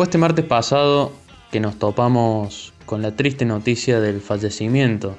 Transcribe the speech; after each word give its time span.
Fue 0.00 0.06
este 0.06 0.16
martes 0.16 0.46
pasado 0.46 1.12
que 1.52 1.60
nos 1.60 1.78
topamos 1.78 2.72
con 2.86 3.02
la 3.02 3.16
triste 3.16 3.44
noticia 3.44 4.00
del 4.00 4.22
fallecimiento 4.22 5.18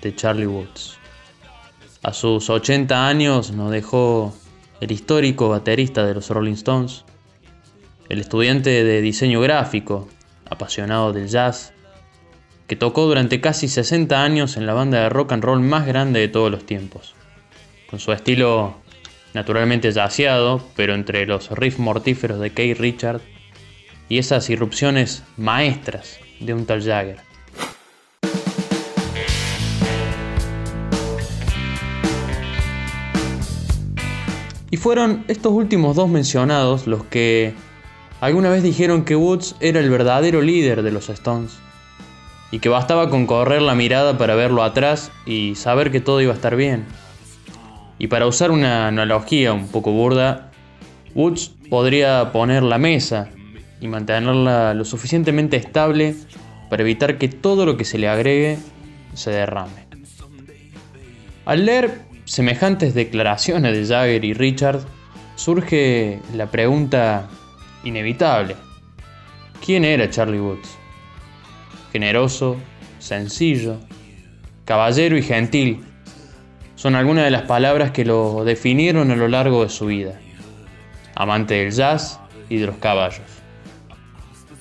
de 0.00 0.14
Charlie 0.14 0.46
Woods. 0.46 0.96
A 2.04 2.12
sus 2.12 2.48
80 2.48 3.08
años 3.08 3.50
nos 3.50 3.72
dejó 3.72 4.32
el 4.80 4.92
histórico 4.92 5.48
baterista 5.48 6.06
de 6.06 6.14
los 6.14 6.30
Rolling 6.30 6.52
Stones, 6.52 7.04
el 8.08 8.20
estudiante 8.20 8.84
de 8.84 9.00
diseño 9.00 9.40
gráfico, 9.40 10.06
apasionado 10.48 11.12
del 11.12 11.26
jazz, 11.26 11.72
que 12.68 12.76
tocó 12.76 13.06
durante 13.06 13.40
casi 13.40 13.66
60 13.66 14.22
años 14.22 14.56
en 14.56 14.66
la 14.66 14.74
banda 14.74 15.00
de 15.00 15.08
rock 15.08 15.32
and 15.32 15.42
roll 15.42 15.58
más 15.58 15.84
grande 15.84 16.20
de 16.20 16.28
todos 16.28 16.52
los 16.52 16.64
tiempos, 16.64 17.16
con 17.90 17.98
su 17.98 18.12
estilo 18.12 18.76
naturalmente 19.34 19.90
jazzeado, 19.90 20.64
pero 20.76 20.94
entre 20.94 21.26
los 21.26 21.50
riffs 21.50 21.80
mortíferos 21.80 22.38
de 22.38 22.52
Keith 22.52 22.78
Richard 22.78 23.20
y 24.08 24.18
esas 24.18 24.48
irrupciones 24.50 25.22
maestras 25.36 26.18
de 26.40 26.54
un 26.54 26.66
tal 26.66 26.82
Jagger. 26.82 27.18
Y 34.70 34.78
fueron 34.78 35.24
estos 35.28 35.52
últimos 35.52 35.96
dos 35.96 36.08
mencionados 36.08 36.86
los 36.86 37.04
que 37.04 37.54
alguna 38.20 38.50
vez 38.50 38.62
dijeron 38.62 39.04
que 39.04 39.16
Woods 39.16 39.54
era 39.60 39.80
el 39.80 39.90
verdadero 39.90 40.42
líder 40.42 40.82
de 40.82 40.90
los 40.90 41.08
Stones 41.08 41.56
y 42.50 42.58
que 42.58 42.68
bastaba 42.68 43.08
con 43.08 43.26
correr 43.26 43.62
la 43.62 43.74
mirada 43.74 44.18
para 44.18 44.34
verlo 44.34 44.62
atrás 44.62 45.10
y 45.24 45.54
saber 45.54 45.90
que 45.90 46.00
todo 46.00 46.20
iba 46.20 46.32
a 46.32 46.36
estar 46.36 46.56
bien. 46.56 46.84
Y 47.98 48.08
para 48.08 48.26
usar 48.26 48.50
una 48.50 48.88
analogía 48.88 49.52
un 49.52 49.68
poco 49.68 49.92
burda, 49.92 50.50
Woods 51.14 51.52
podría 51.70 52.32
poner 52.32 52.62
la 52.62 52.78
mesa 52.78 53.30
y 53.80 53.88
mantenerla 53.88 54.74
lo 54.74 54.84
suficientemente 54.84 55.56
estable 55.56 56.14
para 56.70 56.82
evitar 56.82 57.18
que 57.18 57.28
todo 57.28 57.66
lo 57.66 57.76
que 57.76 57.84
se 57.84 57.98
le 57.98 58.08
agregue 58.08 58.58
se 59.14 59.30
derrame. 59.30 59.86
Al 61.44 61.64
leer 61.64 62.02
semejantes 62.24 62.94
declaraciones 62.94 63.76
de 63.76 63.86
Jagger 63.86 64.24
y 64.24 64.34
Richard, 64.34 64.80
surge 65.36 66.20
la 66.34 66.50
pregunta 66.50 67.28
inevitable. 67.84 68.56
¿Quién 69.64 69.84
era 69.84 70.10
Charlie 70.10 70.40
Woods? 70.40 70.76
Generoso, 71.92 72.56
sencillo, 72.98 73.78
caballero 74.64 75.16
y 75.16 75.22
gentil 75.22 75.84
son 76.74 76.94
algunas 76.94 77.24
de 77.24 77.30
las 77.30 77.42
palabras 77.42 77.90
que 77.90 78.04
lo 78.04 78.44
definieron 78.44 79.10
a 79.10 79.16
lo 79.16 79.28
largo 79.28 79.62
de 79.62 79.70
su 79.70 79.86
vida. 79.86 80.20
Amante 81.14 81.54
del 81.54 81.72
jazz 81.72 82.20
y 82.50 82.58
de 82.58 82.66
los 82.66 82.76
caballos. 82.76 83.35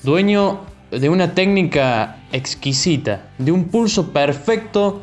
Dueño 0.05 0.59
de 0.91 1.09
una 1.09 1.33
técnica 1.33 2.17
exquisita, 2.31 3.23
de 3.39 3.51
un 3.51 3.65
pulso 3.69 4.13
perfecto 4.13 5.01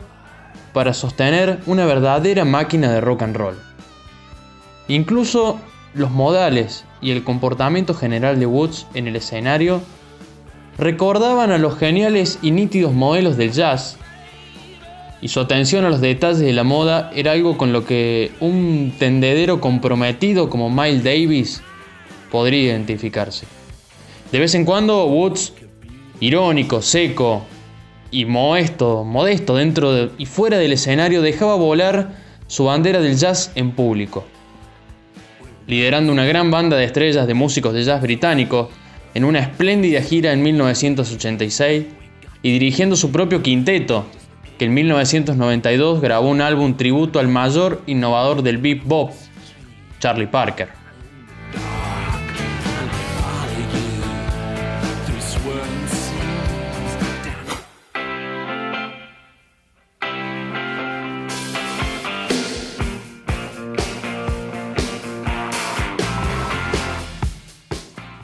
para 0.73 0.95
sostener 0.95 1.59
una 1.67 1.85
verdadera 1.87 2.45
máquina 2.45 2.93
de 2.93 3.01
rock 3.01 3.23
and 3.23 3.37
roll. 3.37 3.59
Incluso 4.87 5.59
los 5.95 6.13
modales 6.13 6.85
y 7.01 7.11
el 7.11 7.25
comportamiento 7.25 7.95
general 7.95 8.39
de 8.39 8.47
Woods 8.47 8.87
en 8.95 9.09
el 9.09 9.17
escenario 9.17 9.83
recordaban 10.79 11.51
a 11.51 11.59
los 11.59 11.77
geniales 11.77 12.39
y 12.41 12.53
nítidos 12.53 12.93
modelos 12.93 13.37
del 13.37 13.51
jazz, 13.51 13.99
y 15.21 15.29
su 15.29 15.41
atención 15.41 15.85
a 15.85 15.91
los 15.91 16.01
detalles 16.01 16.39
de 16.39 16.53
la 16.53 16.63
moda 16.63 17.11
era 17.13 17.33
algo 17.33 17.59
con 17.59 17.73
lo 17.73 17.85
que 17.85 18.31
un 18.39 18.95
tendedero 19.01 19.61
comprometido 19.61 20.49
como 20.49 20.71
Miles 20.71 21.03
Davis 21.03 21.61
podría 22.31 22.63
identificarse. 22.63 23.62
De 24.33 24.41
vez 24.41 24.55
en 24.55 24.65
cuando 24.65 25.07
Woods, 25.07 25.53
irónico, 26.19 26.83
seco 26.83 27.45
y 28.11 28.25
modesto, 28.25 29.05
modesto 29.05 29.55
dentro 29.55 30.11
y 30.19 30.27
fuera 30.27 30.59
del 30.59 30.73
escenario, 30.73 31.23
dejaba 31.23 31.55
volar 31.55 32.17
su 32.49 32.65
bandera 32.65 33.01
del 33.01 33.17
jazz 33.17 33.53
en 33.55 33.71
público 33.73 34.25
liderando 35.67 36.13
una 36.13 36.25
gran 36.25 36.51
banda 36.51 36.77
de 36.77 36.85
estrellas 36.85 37.27
de 37.27 37.35
músicos 37.35 37.73
de 37.73 37.85
jazz 37.85 38.03
británicos 38.03 38.69
en 39.15 39.25
una 39.25 39.41
espléndida 39.41 40.03
gira 40.03 40.33
en 40.33 40.43
1986 40.43 41.87
y 42.43 42.53
dirigiendo 42.53 42.97
su 42.97 43.13
propio 43.13 43.43
quinteto, 43.43 44.07
que 44.59 44.65
en 44.65 44.75
1992 44.75 46.01
grabó 46.01 46.29
un 46.29 46.41
álbum 46.41 46.77
tributo 46.77 47.21
al 47.21 47.29
mayor 47.29 47.83
innovador 47.87 48.43
del 48.43 48.59
bebop, 48.59 49.13
Charlie 50.01 50.27
Parker. 50.27 50.82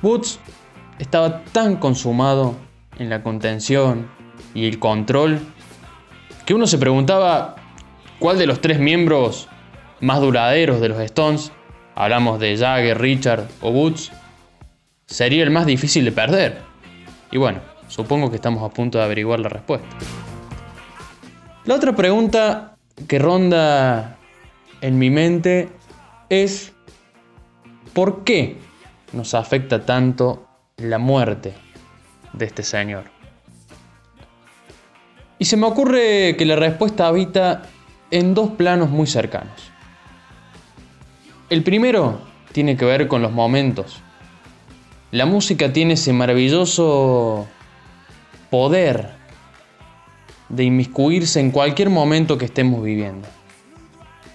Woods 0.02 0.38
estaba 0.98 1.42
tan 1.44 1.76
consumado 1.76 2.54
en 2.98 3.10
la 3.10 3.22
contención 3.22 4.08
y 4.54 4.66
el 4.66 4.78
control 4.78 5.40
que 6.46 6.54
uno 6.54 6.66
se 6.66 6.78
preguntaba 6.78 7.56
cuál 8.18 8.38
de 8.38 8.46
los 8.46 8.60
tres 8.60 8.78
miembros 8.78 9.48
más 10.00 10.20
duraderos 10.20 10.80
de 10.80 10.88
los 10.88 11.00
Stones, 11.00 11.52
hablamos 11.94 12.38
de 12.38 12.56
Jagger, 12.56 12.98
Richard 12.98 13.48
o 13.60 13.70
Woods, 13.70 14.12
sería 15.06 15.42
el 15.42 15.50
más 15.50 15.66
difícil 15.66 16.04
de 16.04 16.12
perder. 16.12 16.62
Y 17.32 17.38
bueno, 17.38 17.60
supongo 17.88 18.30
que 18.30 18.36
estamos 18.36 18.62
a 18.62 18.72
punto 18.72 18.98
de 18.98 19.04
averiguar 19.04 19.40
la 19.40 19.48
respuesta. 19.48 19.88
La 21.64 21.74
otra 21.74 21.94
pregunta 21.94 22.76
que 23.06 23.18
ronda 23.18 24.16
en 24.80 24.98
mi 24.98 25.10
mente 25.10 25.68
es 26.28 26.72
¿por 27.92 28.24
qué 28.24 28.67
nos 29.12 29.34
afecta 29.34 29.84
tanto 29.84 30.46
la 30.76 30.98
muerte 30.98 31.54
de 32.32 32.44
este 32.44 32.62
señor? 32.62 33.04
Y 35.38 35.44
se 35.44 35.56
me 35.56 35.66
ocurre 35.66 36.36
que 36.36 36.44
la 36.44 36.56
respuesta 36.56 37.06
habita 37.06 37.62
en 38.10 38.34
dos 38.34 38.50
planos 38.50 38.90
muy 38.90 39.06
cercanos. 39.06 39.70
El 41.48 41.62
primero 41.62 42.20
tiene 42.52 42.76
que 42.76 42.84
ver 42.84 43.08
con 43.08 43.22
los 43.22 43.32
momentos. 43.32 44.02
La 45.10 45.26
música 45.26 45.72
tiene 45.72 45.94
ese 45.94 46.12
maravilloso 46.12 47.46
poder 48.50 49.12
de 50.48 50.64
inmiscuirse 50.64 51.40
en 51.40 51.50
cualquier 51.50 51.90
momento 51.90 52.36
que 52.36 52.46
estemos 52.46 52.82
viviendo, 52.82 53.28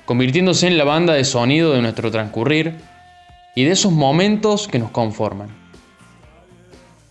convirtiéndose 0.06 0.68
en 0.68 0.78
la 0.78 0.84
banda 0.84 1.14
de 1.14 1.24
sonido 1.24 1.74
de 1.74 1.82
nuestro 1.82 2.12
transcurrir 2.12 2.78
y 3.56 3.64
de 3.64 3.72
esos 3.72 3.92
momentos 3.92 4.68
que 4.68 4.80
nos 4.80 4.92
conforman. 4.92 5.50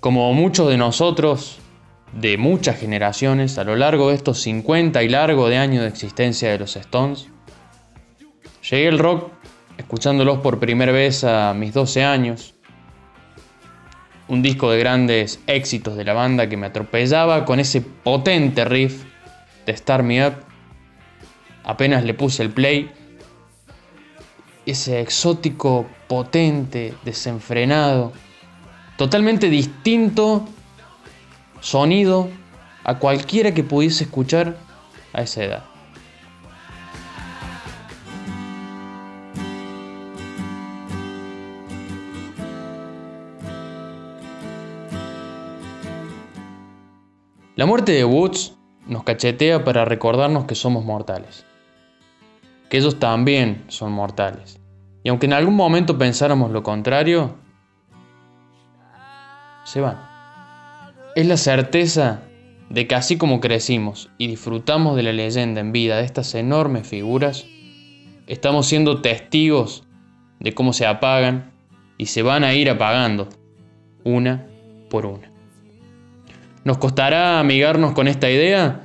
Como 0.01 0.33
muchos 0.35 0.69
de 0.69 0.77
nosotros, 0.77 1.59
de 2.13 2.37
muchas 2.37 2.79
generaciones, 2.79 3.59
a 3.59 3.65
lo 3.65 3.77
largo 3.77 4.09
de 4.09 4.17
estos 4.17 4.41
50 4.41 5.03
y 5.03 5.09
largo 5.09 5.49
de 5.49 5.59
años 5.59 5.83
de 5.83 5.89
existencia 5.89 6.51
de 6.51 6.59
los 6.59 6.77
Stones, 6.77 7.29
llegué 8.69 8.89
al 8.89 8.99
rock 8.99 9.31
escuchándolos 9.79 10.39
por 10.39 10.59
primera 10.59 10.93
vez 10.93 11.25
a 11.25 11.55
mis 11.55 11.73
12 11.73 12.05
años, 12.05 12.55
un 14.29 14.43
disco 14.43 14.71
de 14.71 14.79
grandes 14.79 15.41
éxitos 15.47 15.97
de 15.97 16.05
la 16.05 16.13
banda 16.13 16.49
que 16.49 16.57
me 16.57 16.67
atropellaba 16.67 17.45
con 17.45 17.61
ese 17.61 17.81
potente 17.81 18.65
riff 18.65 19.05
de 19.67 19.77
Start 19.77 20.05
Me 20.05 20.27
Up. 20.27 20.35
Apenas 21.65 22.05
le 22.05 22.15
puse 22.15 22.43
el 22.43 22.51
play, 22.51 22.91
ese 24.67 25.01
exótico 25.01 25.87
potente, 26.09 26.95
desenfrenado, 27.05 28.13
totalmente 28.97 29.49
distinto 29.49 30.47
sonido 31.61 32.29
a 32.85 32.99
cualquiera 32.99 33.55
que 33.55 33.65
pudiese 33.65 34.05
escuchar 34.05 34.57
a 35.13 35.23
esa 35.23 35.45
edad. 35.45 35.65
La 47.55 47.67
muerte 47.67 47.93
de 47.93 48.05
Woods 48.05 48.55
nos 48.87 49.05
cachetea 49.05 49.63
para 49.63 49.85
recordarnos 49.85 50.47
que 50.47 50.55
somos 50.55 50.85
mortales, 50.85 51.45
que 52.73 52.79
ellos 52.79 52.99
también 52.99 53.65
son 53.69 53.93
mortales 53.93 54.59
y 55.05 55.11
aunque 55.11 55.27
en 55.27 55.35
algún 55.35 55.57
momento 55.57 55.99
pensáramos 55.99 56.51
lo 56.53 56.63
contrario, 56.63 57.37
se 59.65 59.83
van. 59.83 60.01
Es 61.15 61.27
la 61.27 61.37
certeza 61.37 62.23
de 62.71 62.87
que 62.87 62.95
así 62.95 63.19
como 63.19 63.41
crecimos 63.41 64.09
y 64.17 64.29
disfrutamos 64.29 64.97
de 64.97 65.03
la 65.03 65.13
leyenda 65.13 65.61
en 65.61 65.73
vida 65.73 65.99
de 65.99 66.05
estas 66.05 66.35
enormes 66.35 66.87
figuras, 66.87 67.45
estamos 68.27 68.69
siendo 68.69 69.03
testigos 69.03 69.85
de 70.41 70.55
cómo 70.55 70.73
se 70.73 70.87
apagan 70.87 71.53
y 71.99 72.07
se 72.07 72.23
van 72.23 72.43
a 72.43 72.55
ir 72.55 72.71
apagando 72.71 73.29
una 74.03 74.47
por 74.89 75.05
una. 75.05 75.31
¿Nos 76.65 76.79
costará 76.79 77.39
amigarnos 77.39 77.93
con 77.93 78.09
esta 78.09 78.31
idea? 78.31 78.81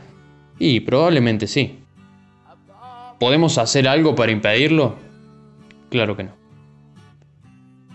Y 0.59 0.81
probablemente 0.81 1.47
sí. 1.47 1.79
¿Podemos 3.19 3.57
hacer 3.57 3.87
algo 3.87 4.15
para 4.15 4.31
impedirlo? 4.31 4.95
Claro 5.89 6.15
que 6.15 6.23
no. 6.25 6.31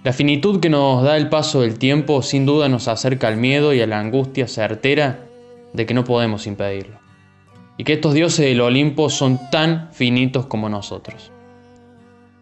La 0.03 0.13
finitud 0.13 0.59
que 0.59 0.69
nos 0.69 1.05
da 1.05 1.17
el 1.17 1.29
paso 1.29 1.61
del 1.61 1.79
tiempo 1.79 2.23
sin 2.23 2.45
duda 2.45 2.69
nos 2.69 2.89
acerca 2.89 3.29
al 3.29 3.37
miedo 3.37 3.73
y 3.73 3.81
a 3.81 3.87
la 3.87 4.01
angustia 4.01 4.49
certera 4.49 5.29
de 5.73 5.87
que 5.87 5.95
no 5.95 6.03
podemos 6.03 6.49
impedirlo. 6.49 6.99
Y 7.77 7.85
que 7.85 7.93
estos 7.93 8.13
dioses 8.13 8.47
del 8.47 8.61
Olimpo 8.61 9.11
son 9.11 9.39
tan 9.51 9.91
finitos 9.93 10.47
como 10.47 10.69
nosotros. 10.69 11.31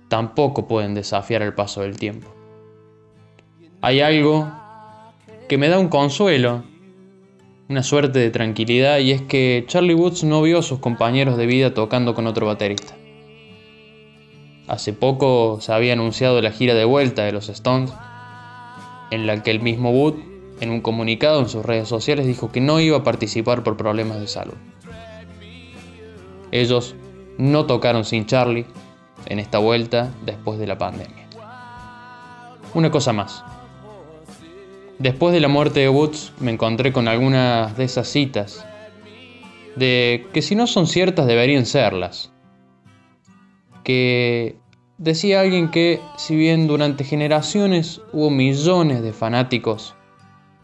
Tampoco 0.09 0.67
pueden 0.67 0.95
desafiar 0.95 1.43
el 1.43 1.53
paso 1.53 1.83
del 1.83 1.99
tiempo. 1.99 2.35
Hay 3.83 4.01
algo 4.01 4.51
que 5.49 5.59
me 5.59 5.69
da 5.69 5.79
un 5.79 5.89
consuelo, 5.89 6.65
una 7.71 7.85
suerte 7.85 8.19
de 8.19 8.31
tranquilidad, 8.31 8.99
y 8.99 9.13
es 9.13 9.23
que 9.23 9.63
Charlie 9.69 9.95
Woods 9.95 10.25
no 10.25 10.43
vio 10.43 10.59
a 10.59 10.63
sus 10.63 10.81
compañeros 10.81 11.37
de 11.37 11.47
vida 11.47 11.73
tocando 11.73 12.17
con 12.17 12.27
otro 12.27 12.45
baterista. 12.45 12.97
Hace 14.67 14.93
poco 14.93 15.59
se 15.61 15.73
había 15.73 15.93
anunciado 15.93 16.43
la 16.43 16.51
gira 16.51 16.75
de 16.75 16.85
vuelta 16.85 17.23
de 17.23 17.31
los 17.31 17.49
Stones, 17.49 17.93
en 19.13 19.25
la 19.29 19.41
que 19.45 19.53
el 19.53 19.61
mismo 19.61 19.93
Wood, 19.93 20.15
en 20.59 20.71
un 20.71 20.81
comunicado 20.81 21.39
en 21.39 21.49
sus 21.49 21.65
redes 21.65 21.87
sociales, 21.87 22.27
dijo 22.27 22.51
que 22.51 22.61
no 22.61 22.81
iba 22.81 22.99
a 22.99 23.05
participar 23.05 23.63
por 23.63 23.77
problemas 23.77 24.19
de 24.19 24.27
salud. 24.27 24.55
Ellos 26.51 26.97
no 27.39 27.67
tocaron 27.67 28.05
sin 28.05 28.27
Charlie 28.27 28.67
en 29.27 29.39
esta 29.39 29.59
vuelta 29.59 30.11
después 30.27 30.59
de 30.59 30.67
la 30.67 30.77
pandemia. 30.77 31.29
Una 32.75 32.91
cosa 32.91 33.13
más. 33.13 33.45
Después 35.01 35.33
de 35.33 35.41
la 35.41 35.49
muerte 35.49 35.81
de 35.81 35.89
Woods 35.89 36.35
me 36.41 36.53
encontré 36.53 36.93
con 36.93 37.09
algunas 37.09 37.75
de 37.77 37.85
esas 37.85 38.07
citas, 38.07 38.67
de 39.75 40.27
que 40.35 40.43
si 40.43 40.55
no 40.55 40.67
son 40.67 40.87
ciertas 40.87 41.27
deberían 41.27 41.65
serlas 41.65 42.31
que 43.83 44.59
decía 44.99 45.41
alguien 45.41 45.71
que 45.71 46.01
si 46.19 46.37
bien 46.37 46.67
durante 46.67 47.05
generaciones 47.05 48.03
hubo 48.13 48.31
millones 48.31 49.03
de 49.03 49.15
fanáticos 49.15 49.95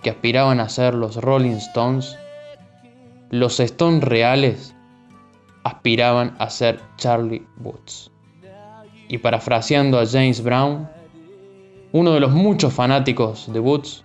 que 0.02 0.10
aspiraban 0.10 0.60
a 0.60 0.68
ser 0.68 0.94
los 0.94 1.16
Rolling 1.16 1.56
Stones, 1.56 2.18
los 3.30 3.58
Stones 3.58 4.04
reales 4.04 4.74
aspiraban 5.64 6.36
a 6.38 6.50
ser 6.50 6.80
Charlie 6.98 7.46
Woods. 7.58 8.10
Y 9.08 9.18
parafraseando 9.18 9.98
a 9.98 10.06
James 10.06 10.42
Brown, 10.42 10.88
uno 11.92 12.12
de 12.12 12.20
los 12.20 12.32
muchos 12.32 12.74
fanáticos 12.74 13.50
de 13.50 13.60
Woods, 13.60 14.04